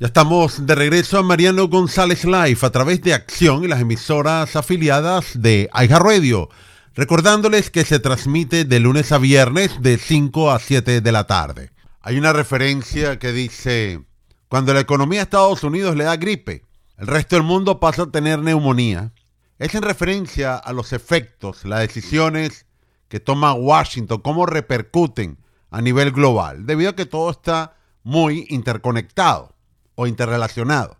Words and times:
Ya 0.00 0.06
estamos 0.06 0.64
de 0.64 0.76
regreso 0.76 1.18
a 1.18 1.24
Mariano 1.24 1.66
González 1.66 2.24
Live 2.24 2.60
a 2.62 2.70
través 2.70 3.02
de 3.02 3.14
Acción 3.14 3.64
y 3.64 3.66
las 3.66 3.80
emisoras 3.80 4.54
afiliadas 4.54 5.42
de 5.42 5.68
Aiga 5.72 5.98
Radio. 5.98 6.50
Recordándoles 6.94 7.72
que 7.72 7.84
se 7.84 7.98
transmite 7.98 8.64
de 8.64 8.78
lunes 8.78 9.10
a 9.10 9.18
viernes 9.18 9.82
de 9.82 9.98
5 9.98 10.52
a 10.52 10.60
7 10.60 11.00
de 11.00 11.12
la 11.12 11.26
tarde. 11.26 11.72
Hay 12.00 12.16
una 12.16 12.32
referencia 12.32 13.18
que 13.18 13.32
dice, 13.32 14.04
cuando 14.46 14.72
la 14.72 14.78
economía 14.78 15.18
de 15.18 15.24
Estados 15.24 15.64
Unidos 15.64 15.96
le 15.96 16.04
da 16.04 16.16
gripe, 16.16 16.62
el 16.96 17.08
resto 17.08 17.34
del 17.34 17.42
mundo 17.42 17.80
pasa 17.80 18.04
a 18.04 18.10
tener 18.12 18.38
neumonía. 18.38 19.12
Es 19.58 19.74
en 19.74 19.82
referencia 19.82 20.54
a 20.54 20.72
los 20.72 20.92
efectos, 20.92 21.64
las 21.64 21.80
decisiones 21.80 22.66
que 23.08 23.18
toma 23.18 23.52
Washington, 23.52 24.20
cómo 24.20 24.46
repercuten 24.46 25.38
a 25.72 25.80
nivel 25.80 26.12
global, 26.12 26.66
debido 26.66 26.90
a 26.90 26.94
que 26.94 27.04
todo 27.04 27.32
está 27.32 27.74
muy 28.04 28.46
interconectado 28.48 29.57
o 30.00 30.06
interrelacionado. 30.06 30.96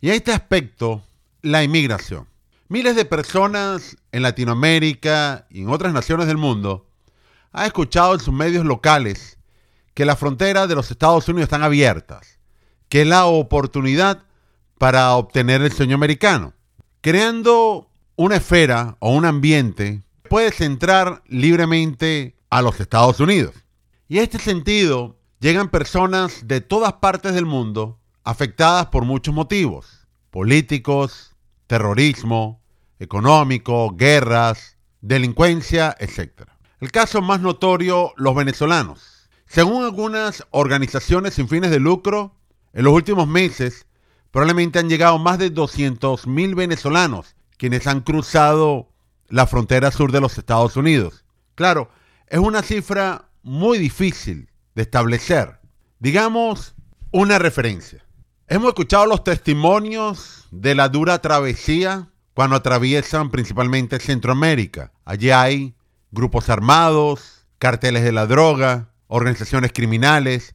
Y 0.00 0.10
a 0.10 0.14
este 0.14 0.32
aspecto, 0.32 1.00
la 1.42 1.62
inmigración. 1.62 2.26
Miles 2.66 2.96
de 2.96 3.04
personas 3.04 3.96
en 4.10 4.22
Latinoamérica 4.22 5.46
y 5.48 5.62
en 5.62 5.68
otras 5.68 5.92
naciones 5.92 6.26
del 6.26 6.38
mundo 6.38 6.88
han 7.52 7.66
escuchado 7.66 8.14
en 8.14 8.20
sus 8.20 8.34
medios 8.34 8.64
locales 8.64 9.38
que 9.94 10.04
las 10.04 10.18
fronteras 10.18 10.68
de 10.68 10.74
los 10.74 10.90
Estados 10.90 11.28
Unidos 11.28 11.44
están 11.44 11.62
abiertas, 11.62 12.40
que 12.88 13.02
es 13.02 13.06
la 13.06 13.26
oportunidad 13.26 14.24
para 14.76 15.12
obtener 15.14 15.62
el 15.62 15.70
sueño 15.70 15.94
americano, 15.94 16.52
creando 17.00 17.92
una 18.16 18.36
esfera 18.36 18.96
o 18.98 19.14
un 19.14 19.24
ambiente 19.24 20.02
puedes 20.28 20.60
entrar 20.60 21.22
libremente 21.28 22.34
a 22.50 22.60
los 22.60 22.80
Estados 22.80 23.20
Unidos. 23.20 23.54
Y 24.08 24.18
en 24.18 24.24
este 24.24 24.40
sentido, 24.40 25.16
llegan 25.38 25.68
personas 25.68 26.48
de 26.48 26.60
todas 26.60 26.94
partes 26.94 27.34
del 27.34 27.46
mundo 27.46 28.00
afectadas 28.24 28.86
por 28.86 29.04
muchos 29.04 29.34
motivos, 29.34 30.06
políticos, 30.30 31.34
terrorismo, 31.66 32.62
económico, 32.98 33.94
guerras, 33.96 34.76
delincuencia, 35.00 35.96
etc. 35.98 36.42
El 36.80 36.90
caso 36.90 37.20
más 37.20 37.40
notorio, 37.40 38.12
los 38.16 38.34
venezolanos. 38.34 39.28
Según 39.46 39.84
algunas 39.84 40.46
organizaciones 40.50 41.34
sin 41.34 41.48
fines 41.48 41.70
de 41.70 41.80
lucro, 41.80 42.36
en 42.72 42.84
los 42.84 42.94
últimos 42.94 43.28
meses 43.28 43.86
probablemente 44.30 44.78
han 44.78 44.88
llegado 44.88 45.18
más 45.18 45.38
de 45.38 45.52
200.000 45.52 46.54
venezolanos 46.54 47.36
quienes 47.58 47.86
han 47.86 48.00
cruzado 48.00 48.88
la 49.28 49.46
frontera 49.46 49.90
sur 49.90 50.10
de 50.10 50.20
los 50.20 50.38
Estados 50.38 50.76
Unidos. 50.76 51.24
Claro, 51.54 51.90
es 52.26 52.38
una 52.38 52.62
cifra 52.62 53.28
muy 53.42 53.78
difícil 53.78 54.48
de 54.74 54.82
establecer. 54.82 55.60
Digamos 55.98 56.74
una 57.10 57.38
referencia. 57.38 58.04
Hemos 58.48 58.68
escuchado 58.68 59.06
los 59.06 59.24
testimonios 59.24 60.46
de 60.50 60.74
la 60.74 60.88
dura 60.88 61.20
travesía 61.20 62.08
cuando 62.34 62.56
atraviesan 62.56 63.30
principalmente 63.30 64.00
Centroamérica. 64.00 64.92
Allí 65.04 65.30
hay 65.30 65.74
grupos 66.10 66.50
armados, 66.50 67.46
carteles 67.58 68.02
de 68.02 68.12
la 68.12 68.26
droga, 68.26 68.90
organizaciones 69.06 69.72
criminales 69.72 70.54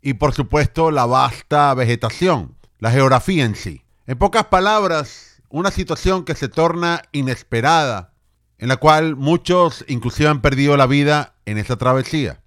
y 0.00 0.14
por 0.14 0.32
supuesto 0.32 0.90
la 0.90 1.04
vasta 1.04 1.72
vegetación, 1.74 2.56
la 2.78 2.90
geografía 2.90 3.44
en 3.44 3.54
sí. 3.54 3.84
En 4.06 4.18
pocas 4.18 4.46
palabras, 4.46 5.42
una 5.50 5.70
situación 5.70 6.24
que 6.24 6.34
se 6.34 6.48
torna 6.48 7.02
inesperada, 7.12 8.14
en 8.58 8.68
la 8.68 8.78
cual 8.78 9.14
muchos 9.14 9.84
inclusive 9.88 10.30
han 10.30 10.40
perdido 10.40 10.76
la 10.76 10.86
vida 10.86 11.34
en 11.44 11.58
esa 11.58 11.76
travesía, 11.76 12.40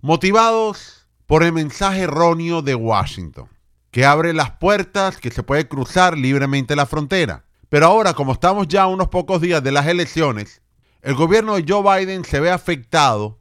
motivados 0.00 1.08
por 1.26 1.42
el 1.42 1.52
mensaje 1.52 2.02
erróneo 2.02 2.62
de 2.62 2.76
Washington 2.76 3.48
que 3.96 4.04
abre 4.04 4.34
las 4.34 4.50
puertas, 4.50 5.16
que 5.16 5.30
se 5.30 5.42
puede 5.42 5.68
cruzar 5.68 6.18
libremente 6.18 6.76
la 6.76 6.84
frontera. 6.84 7.46
Pero 7.70 7.86
ahora, 7.86 8.12
como 8.12 8.34
estamos 8.34 8.68
ya 8.68 8.86
unos 8.86 9.08
pocos 9.08 9.40
días 9.40 9.64
de 9.64 9.72
las 9.72 9.86
elecciones, 9.86 10.60
el 11.00 11.14
gobierno 11.14 11.54
de 11.54 11.64
Joe 11.66 12.04
Biden 12.04 12.22
se 12.22 12.38
ve 12.38 12.50
afectado 12.50 13.38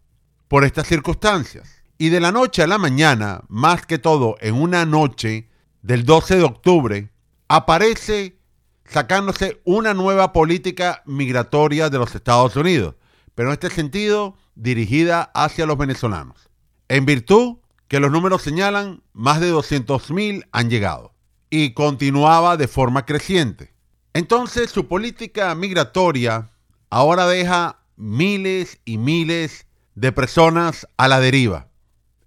por 0.47 0.63
estas 0.63 0.87
circunstancias. 0.87 1.83
Y 1.97 2.07
de 2.07 2.21
la 2.21 2.31
noche 2.31 2.63
a 2.63 2.67
la 2.67 2.77
mañana, 2.77 3.43
más 3.49 3.85
que 3.85 3.97
todo 3.97 4.37
en 4.39 4.55
una 4.55 4.85
noche 4.85 5.49
del 5.81 6.05
12 6.05 6.37
de 6.37 6.43
octubre, 6.43 7.09
aparece 7.49 8.39
sacándose 8.85 9.59
una 9.65 9.93
nueva 9.93 10.31
política 10.31 11.03
migratoria 11.05 11.89
de 11.89 11.97
los 11.97 12.15
Estados 12.15 12.55
Unidos, 12.55 12.95
pero 13.35 13.49
en 13.49 13.53
este 13.55 13.69
sentido 13.69 14.37
dirigida 14.55 15.31
hacia 15.33 15.65
los 15.65 15.77
venezolanos. 15.77 16.49
En 16.87 17.05
virtud 17.05 17.57
que 17.87 17.99
los 17.99 18.11
números 18.11 18.41
señalan 18.41 19.03
más 19.13 19.39
de 19.39 19.53
200.000 19.53 20.47
han 20.51 20.69
llegado 20.69 21.13
y 21.49 21.73
continuaba 21.73 22.57
de 22.57 22.67
forma 22.67 23.05
creciente. 23.05 23.73
Entonces 24.13 24.71
su 24.71 24.87
política 24.87 25.53
migratoria 25.55 26.49
ahora 26.89 27.27
deja 27.27 27.79
miles 27.95 28.79
y 28.85 28.97
miles 28.97 29.67
de 29.93 30.11
personas 30.11 30.87
a 30.97 31.07
la 31.07 31.19
deriva 31.19 31.69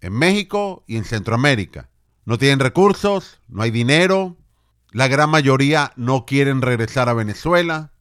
en 0.01 0.13
México 0.13 0.85
y 0.87 0.97
en 0.97 1.05
Centroamérica. 1.05 1.89
No 2.25 2.39
tienen 2.39 2.61
recursos, 2.61 3.41
no 3.49 3.63
hay 3.63 3.71
dinero, 3.71 4.37
la 4.93 5.09
gran 5.09 5.31
mayoría 5.31 5.93
no 5.97 6.25
quieren 6.25 6.63
regresar 6.63 7.09
a 7.09 7.15
Venezuela 7.15 7.93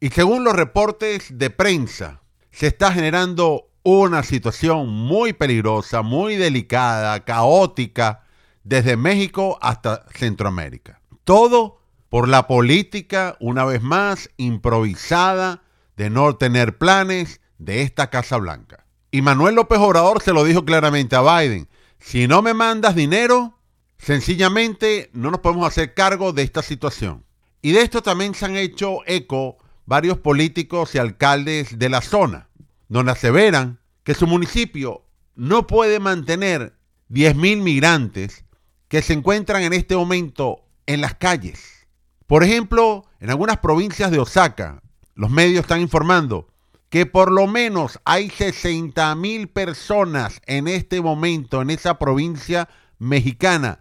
y 0.00 0.10
según 0.10 0.44
los 0.44 0.54
reportes 0.54 1.38
de 1.38 1.50
prensa 1.50 2.22
se 2.50 2.66
está 2.66 2.92
generando 2.92 3.70
una 3.84 4.22
situación 4.22 4.88
muy 4.88 5.34
peligrosa, 5.34 6.00
muy 6.00 6.36
delicada, 6.36 7.22
caótica, 7.24 8.24
desde 8.64 8.96
México 8.96 9.58
hasta 9.60 10.06
Centroamérica. 10.14 11.00
Todo 11.24 11.82
por 12.08 12.26
la 12.26 12.46
política, 12.46 13.36
una 13.40 13.66
vez 13.66 13.82
más, 13.82 14.30
improvisada 14.38 15.62
de 15.98 16.08
no 16.08 16.34
tener 16.36 16.78
planes 16.78 17.42
de 17.58 17.82
esta 17.82 18.08
Casa 18.08 18.38
Blanca. 18.38 18.86
Y 19.10 19.20
Manuel 19.20 19.56
López 19.56 19.78
Obrador 19.78 20.22
se 20.22 20.32
lo 20.32 20.44
dijo 20.44 20.64
claramente 20.64 21.14
a 21.14 21.20
Biden, 21.20 21.68
si 21.98 22.26
no 22.26 22.40
me 22.40 22.54
mandas 22.54 22.94
dinero, 22.94 23.58
sencillamente 23.98 25.10
no 25.12 25.30
nos 25.30 25.40
podemos 25.40 25.68
hacer 25.68 25.92
cargo 25.92 26.32
de 26.32 26.42
esta 26.42 26.62
situación. 26.62 27.24
Y 27.60 27.72
de 27.72 27.82
esto 27.82 28.02
también 28.02 28.34
se 28.34 28.46
han 28.46 28.56
hecho 28.56 29.00
eco 29.06 29.58
varios 29.84 30.16
políticos 30.16 30.94
y 30.94 30.98
alcaldes 30.98 31.78
de 31.78 31.88
la 31.90 32.00
zona 32.00 32.48
donde 32.94 33.10
aseveran 33.10 33.80
que 34.04 34.14
su 34.14 34.28
municipio 34.28 35.04
no 35.34 35.66
puede 35.66 35.98
mantener 35.98 36.78
10.000 37.10 37.60
migrantes 37.60 38.44
que 38.86 39.02
se 39.02 39.14
encuentran 39.14 39.62
en 39.64 39.72
este 39.72 39.96
momento 39.96 40.64
en 40.86 41.00
las 41.00 41.14
calles. 41.16 41.88
Por 42.28 42.44
ejemplo, 42.44 43.04
en 43.18 43.30
algunas 43.30 43.58
provincias 43.58 44.12
de 44.12 44.20
Osaka, 44.20 44.80
los 45.16 45.28
medios 45.28 45.62
están 45.62 45.80
informando 45.80 46.46
que 46.88 47.04
por 47.04 47.32
lo 47.32 47.48
menos 47.48 47.98
hay 48.04 48.28
60.000 48.28 49.52
personas 49.52 50.40
en 50.46 50.68
este 50.68 51.00
momento 51.00 51.62
en 51.62 51.70
esa 51.70 51.98
provincia 51.98 52.68
mexicana 53.00 53.80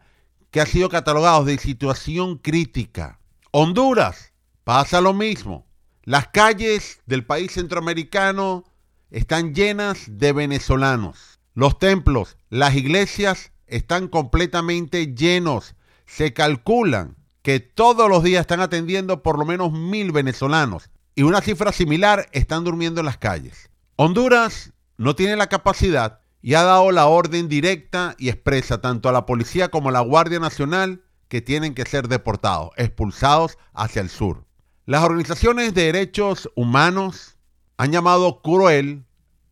que 0.49 0.59
ha 0.59 0.65
sido 0.65 0.89
catalogados 0.89 1.45
de 1.45 1.59
situación 1.59 2.39
crítica. 2.39 3.19
Honduras, 3.51 4.33
pasa 4.63 5.01
lo 5.01 5.13
mismo. 5.13 5.67
Las 6.01 6.29
calles 6.29 6.99
del 7.05 7.27
país 7.27 7.51
centroamericano 7.51 8.72
están 9.13 9.53
llenas 9.53 10.05
de 10.07 10.33
venezolanos. 10.33 11.39
Los 11.53 11.77
templos, 11.77 12.35
las 12.49 12.75
iglesias 12.75 13.51
están 13.67 14.07
completamente 14.07 15.13
llenos. 15.13 15.75
Se 16.07 16.33
calculan 16.33 17.15
que 17.43 17.59
todos 17.59 18.09
los 18.09 18.23
días 18.23 18.41
están 18.41 18.59
atendiendo 18.59 19.21
por 19.21 19.37
lo 19.37 19.45
menos 19.45 19.71
mil 19.71 20.11
venezolanos 20.11 20.89
y 21.13 21.21
una 21.21 21.41
cifra 21.41 21.71
similar 21.71 22.27
están 22.31 22.63
durmiendo 22.63 23.01
en 23.01 23.05
las 23.05 23.19
calles. 23.19 23.69
Honduras 23.97 24.73
no 24.97 25.15
tiene 25.15 25.35
la 25.35 25.47
capacidad 25.47 26.21
y 26.41 26.55
ha 26.55 26.63
dado 26.63 26.91
la 26.91 27.05
orden 27.05 27.47
directa 27.47 28.15
y 28.17 28.29
expresa 28.29 28.81
tanto 28.81 29.09
a 29.09 29.13
la 29.13 29.27
policía 29.27 29.69
como 29.69 29.89
a 29.89 29.91
la 29.93 29.99
Guardia 29.99 30.39
Nacional 30.39 31.03
que 31.27 31.41
tienen 31.41 31.75
que 31.75 31.85
ser 31.85 32.07
deportados, 32.07 32.71
expulsados 32.77 33.59
hacia 33.73 34.01
el 34.01 34.09
sur. 34.09 34.45
Las 34.87 35.03
organizaciones 35.03 35.75
de 35.75 35.83
derechos 35.83 36.49
humanos 36.55 37.32
han 37.77 37.91
llamado 37.91 38.41
cruel 38.41 39.05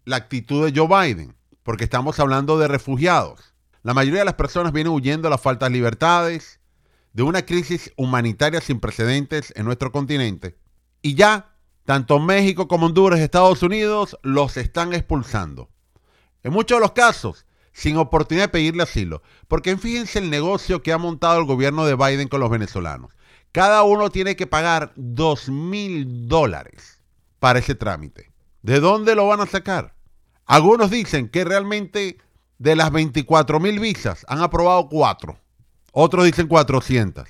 la 0.05 0.17
actitud 0.17 0.65
de 0.65 0.77
Joe 0.77 0.87
Biden, 0.87 1.35
porque 1.63 1.83
estamos 1.83 2.19
hablando 2.19 2.57
de 2.59 2.67
refugiados. 2.67 3.53
La 3.83 3.93
mayoría 3.93 4.19
de 4.19 4.25
las 4.25 4.35
personas 4.35 4.73
vienen 4.73 4.93
huyendo 4.93 5.27
de 5.27 5.31
las 5.31 5.41
faltas 5.41 5.69
de 5.69 5.77
libertades, 5.77 6.59
de 7.13 7.23
una 7.23 7.45
crisis 7.45 7.91
humanitaria 7.97 8.61
sin 8.61 8.79
precedentes 8.79 9.53
en 9.55 9.65
nuestro 9.65 9.91
continente, 9.91 10.55
y 11.01 11.15
ya 11.15 11.55
tanto 11.83 12.19
México 12.19 12.67
como 12.67 12.85
Honduras 12.85 13.19
Estados 13.19 13.63
Unidos 13.63 14.17
los 14.21 14.55
están 14.57 14.93
expulsando. 14.93 15.69
En 16.43 16.53
muchos 16.53 16.77
de 16.77 16.81
los 16.81 16.91
casos, 16.91 17.45
sin 17.73 17.97
oportunidad 17.97 18.45
de 18.45 18.49
pedirle 18.49 18.83
asilo, 18.83 19.23
porque 19.47 19.75
fíjense 19.77 20.19
el 20.19 20.29
negocio 20.29 20.83
que 20.83 20.93
ha 20.93 20.97
montado 20.97 21.39
el 21.39 21.45
gobierno 21.45 21.85
de 21.85 21.95
Biden 21.95 22.27
con 22.27 22.39
los 22.39 22.49
venezolanos. 22.49 23.11
Cada 23.51 23.83
uno 23.83 24.09
tiene 24.09 24.35
que 24.35 24.47
pagar 24.47 24.93
dos 24.95 25.49
mil 25.49 26.27
dólares 26.27 27.00
para 27.41 27.57
ese 27.57 27.73
trámite. 27.73 28.31
¿De 28.61 28.79
dónde 28.79 29.15
lo 29.15 29.25
van 29.25 29.41
a 29.41 29.47
sacar? 29.47 29.95
Algunos 30.45 30.91
dicen 30.91 31.27
que 31.27 31.43
realmente 31.43 32.19
de 32.59 32.75
las 32.75 32.91
24 32.91 33.59
mil 33.59 33.79
visas 33.79 34.23
han 34.29 34.43
aprobado 34.43 34.87
cuatro. 34.87 35.39
Otros 35.91 36.25
dicen 36.25 36.47
400. 36.47 37.27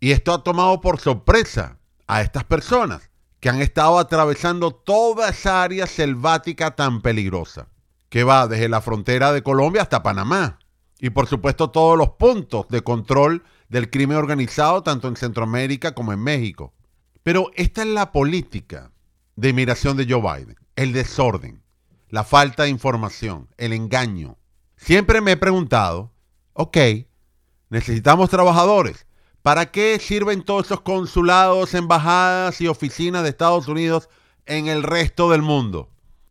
Y 0.00 0.10
esto 0.10 0.34
ha 0.34 0.42
tomado 0.42 0.80
por 0.80 0.98
sorpresa 0.98 1.78
a 2.08 2.20
estas 2.20 2.42
personas 2.42 3.10
que 3.38 3.48
han 3.48 3.62
estado 3.62 4.00
atravesando 4.00 4.72
toda 4.72 5.28
esa 5.28 5.62
área 5.62 5.86
selvática 5.86 6.74
tan 6.74 7.00
peligrosa, 7.00 7.68
que 8.08 8.24
va 8.24 8.48
desde 8.48 8.68
la 8.68 8.80
frontera 8.80 9.32
de 9.32 9.44
Colombia 9.44 9.82
hasta 9.82 10.02
Panamá. 10.02 10.58
Y 10.98 11.10
por 11.10 11.28
supuesto 11.28 11.70
todos 11.70 11.96
los 11.96 12.10
puntos 12.10 12.66
de 12.70 12.82
control 12.82 13.44
del 13.68 13.88
crimen 13.88 14.16
organizado 14.16 14.82
tanto 14.82 15.06
en 15.06 15.14
Centroamérica 15.14 15.94
como 15.94 16.12
en 16.12 16.24
México. 16.24 16.74
Pero 17.22 17.52
esta 17.54 17.82
es 17.82 17.88
la 17.88 18.10
política 18.10 18.90
de 19.36 19.48
inmigración 19.50 19.96
de 19.96 20.06
Joe 20.08 20.20
Biden, 20.20 20.56
el 20.76 20.92
desorden, 20.92 21.62
la 22.08 22.24
falta 22.24 22.64
de 22.64 22.68
información, 22.70 23.48
el 23.58 23.72
engaño. 23.72 24.38
Siempre 24.76 25.20
me 25.20 25.32
he 25.32 25.36
preguntado, 25.36 26.12
ok, 26.52 26.76
necesitamos 27.70 28.30
trabajadores. 28.30 29.06
¿Para 29.42 29.70
qué 29.70 29.98
sirven 29.98 30.42
todos 30.42 30.66
esos 30.66 30.80
consulados, 30.80 31.74
embajadas 31.74 32.60
y 32.60 32.68
oficinas 32.68 33.22
de 33.22 33.28
Estados 33.28 33.68
Unidos 33.68 34.08
en 34.46 34.68
el 34.68 34.82
resto 34.82 35.30
del 35.30 35.42
mundo? 35.42 35.90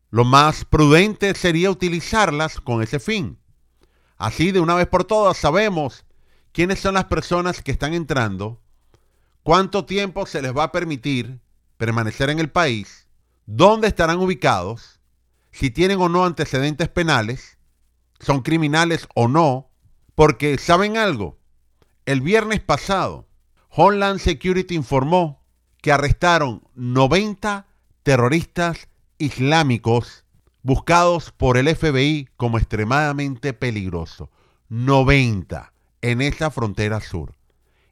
Lo 0.10 0.24
más 0.24 0.66
prudente 0.66 1.36
sería 1.36 1.70
utilizarlas 1.70 2.60
con 2.60 2.82
ese 2.82 3.00
fin. 3.00 3.38
Así 4.18 4.52
de 4.52 4.62
una 4.62 4.76
vez 4.76 4.88
por 4.88 5.04
todas 5.04 5.38
sabemos 5.38 6.06
quiénes 6.54 6.80
son 6.80 6.94
las 6.94 7.06
personas 7.06 7.62
que 7.62 7.72
están 7.72 7.94
entrando, 7.94 8.62
cuánto 9.44 9.86
tiempo 9.86 10.26
se 10.26 10.42
les 10.42 10.56
va 10.56 10.64
a 10.64 10.72
permitir 10.72 11.40
permanecer 11.84 12.30
en 12.30 12.40
el 12.40 12.50
país, 12.50 13.10
dónde 13.46 13.90
estarán 13.90 14.20
ubicados, 14.20 15.02
si 15.52 15.70
tienen 15.70 16.00
o 16.00 16.08
no 16.08 16.24
antecedentes 16.24 16.88
penales, 16.88 17.58
son 18.22 18.42
criminales 18.42 19.06
o 19.16 19.28
no, 19.28 19.70
porque 20.16 20.58
¿saben 20.58 20.96
algo? 20.96 21.38
El 22.06 22.22
viernes 22.22 22.62
pasado, 22.62 23.28
Homeland 23.68 24.22
Security 24.22 24.76
informó 24.76 25.44
que 25.82 25.92
arrestaron 25.92 26.64
90 26.76 27.68
terroristas 28.04 28.88
islámicos 29.18 30.24
buscados 30.62 31.34
por 31.34 31.58
el 31.58 31.68
FBI 31.76 32.30
como 32.38 32.60
extremadamente 32.60 33.52
peligrosos. 33.52 34.30
90 34.70 35.74
en 36.02 36.22
esa 36.22 36.50
frontera 36.50 37.02
sur. 37.02 37.36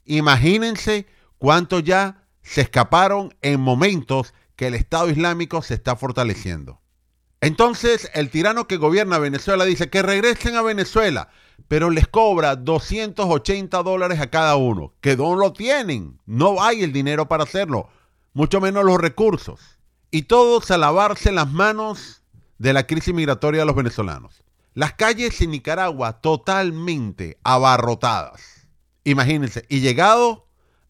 Imagínense 0.05 1.07
cuántos 1.37 1.83
ya 1.83 2.20
se 2.41 2.61
escaparon 2.61 3.35
en 3.41 3.59
momentos 3.59 4.33
que 4.55 4.67
el 4.67 4.73
Estado 4.73 5.09
Islámico 5.09 5.61
se 5.61 5.73
está 5.73 5.95
fortaleciendo. 5.95 6.81
Entonces, 7.39 8.11
el 8.13 8.29
tirano 8.29 8.67
que 8.67 8.77
gobierna 8.77 9.17
Venezuela 9.17 9.65
dice 9.65 9.89
que 9.89 10.03
regresen 10.03 10.55
a 10.55 10.61
Venezuela, 10.61 11.29
pero 11.67 11.89
les 11.89 12.07
cobra 12.07 12.55
280 12.55 13.81
dólares 13.81 14.19
a 14.19 14.29
cada 14.29 14.55
uno, 14.57 14.93
que 15.01 15.17
no 15.17 15.35
lo 15.35 15.51
tienen, 15.53 16.19
no 16.25 16.61
hay 16.61 16.83
el 16.83 16.93
dinero 16.93 17.27
para 17.27 17.43
hacerlo, 17.43 17.89
mucho 18.33 18.61
menos 18.61 18.85
los 18.85 18.99
recursos. 18.99 19.79
Y 20.11 20.23
todos 20.23 20.69
a 20.69 20.77
lavarse 20.77 21.31
las 21.31 21.49
manos 21.51 22.21
de 22.59 22.73
la 22.73 22.85
crisis 22.85 23.13
migratoria 23.13 23.61
de 23.61 23.65
los 23.65 23.75
venezolanos. 23.75 24.43
Las 24.73 24.93
calles 24.93 25.41
en 25.41 25.51
Nicaragua 25.51 26.21
totalmente 26.21 27.39
abarrotadas. 27.43 28.67
Imagínense, 29.03 29.65
y 29.67 29.79
llegado 29.79 30.47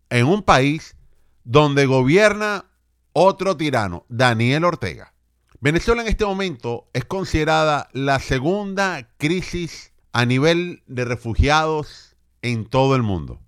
en 0.09 0.27
un 0.27 0.43
país 0.43 0.95
donde 1.43 1.85
gobierna 1.85 2.65
otro 3.13 3.57
tirano, 3.57 4.05
Daniel 4.09 4.65
Ortega. 4.65 5.13
Venezuela 5.59 6.01
en 6.01 6.07
este 6.07 6.25
momento 6.25 6.89
es 6.93 7.05
considerada 7.05 7.89
la 7.93 8.19
segunda 8.19 9.09
crisis 9.17 9.91
a 10.11 10.25
nivel 10.25 10.83
de 10.87 11.05
refugiados 11.05 12.15
en 12.41 12.65
todo 12.65 12.95
el 12.95 13.03
mundo. 13.03 13.39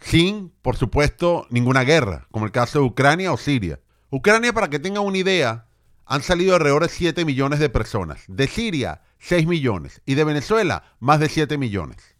Sin, 0.00 0.52
por 0.62 0.76
supuesto, 0.76 1.46
ninguna 1.50 1.84
guerra, 1.84 2.26
como 2.30 2.44
el 2.44 2.52
caso 2.52 2.80
de 2.80 2.84
Ucrania 2.86 3.32
o 3.32 3.36
Siria. 3.36 3.80
Ucrania, 4.10 4.52
para 4.52 4.68
que 4.68 4.78
tengan 4.78 5.04
una 5.04 5.18
idea, 5.18 5.66
han 6.04 6.22
salido 6.22 6.54
alrededor 6.54 6.82
de 6.82 6.88
7 6.88 7.24
millones 7.24 7.60
de 7.60 7.70
personas. 7.70 8.24
De 8.26 8.48
Siria, 8.48 9.02
6 9.20 9.46
millones. 9.46 10.02
Y 10.04 10.14
de 10.14 10.24
Venezuela, 10.24 10.82
más 11.00 11.20
de 11.20 11.28
7 11.28 11.56
millones. 11.56 12.16